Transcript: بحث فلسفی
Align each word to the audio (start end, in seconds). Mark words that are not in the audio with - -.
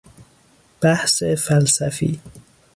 بحث 0.81 1.23
فلسفی 1.23 2.19